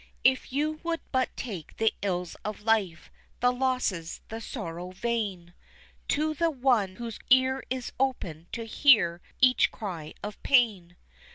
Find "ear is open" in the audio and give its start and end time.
7.29-8.47